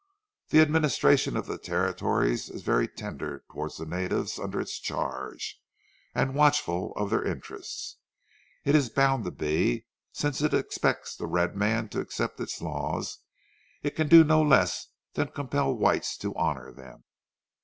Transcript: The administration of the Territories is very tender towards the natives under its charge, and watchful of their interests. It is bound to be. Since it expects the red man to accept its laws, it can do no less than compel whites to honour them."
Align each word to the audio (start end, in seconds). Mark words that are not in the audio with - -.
The 0.49 0.61
administration 0.61 1.37
of 1.37 1.45
the 1.45 1.59
Territories 1.59 2.49
is 2.49 2.63
very 2.63 2.87
tender 2.87 3.43
towards 3.51 3.77
the 3.77 3.85
natives 3.85 4.39
under 4.39 4.59
its 4.59 4.79
charge, 4.79 5.61
and 6.15 6.33
watchful 6.33 6.91
of 6.95 7.11
their 7.11 7.23
interests. 7.23 7.97
It 8.65 8.73
is 8.73 8.89
bound 8.89 9.25
to 9.25 9.31
be. 9.31 9.85
Since 10.11 10.41
it 10.41 10.55
expects 10.55 11.15
the 11.15 11.27
red 11.27 11.55
man 11.55 11.87
to 11.89 11.99
accept 11.99 12.39
its 12.39 12.63
laws, 12.63 13.19
it 13.83 13.95
can 13.95 14.07
do 14.07 14.23
no 14.23 14.41
less 14.41 14.87
than 15.13 15.27
compel 15.27 15.71
whites 15.75 16.17
to 16.17 16.33
honour 16.35 16.71
them." 16.71 17.03